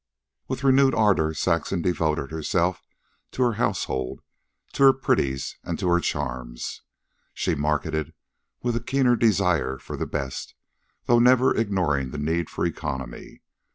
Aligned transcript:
With 0.47 0.63
renewed 0.63 0.95
ardor 0.95 1.31
Saxon 1.35 1.83
devoted 1.83 2.31
herself 2.31 2.87
to 3.33 3.43
her 3.43 3.53
household, 3.61 4.23
to 4.73 4.81
her 4.81 4.93
pretties, 4.93 5.57
and 5.63 5.77
to 5.77 5.87
her 5.89 5.99
charms. 5.99 6.81
She 7.35 7.53
marketed 7.53 8.15
with 8.63 8.75
a 8.75 8.79
keener 8.81 9.15
desire 9.15 9.77
for 9.77 9.95
the 9.97 10.07
best, 10.07 10.55
though 11.05 11.19
never 11.19 11.55
ignoring 11.55 12.09
the 12.09 12.17
need 12.17 12.49
for 12.49 12.65
economy. 12.65 13.43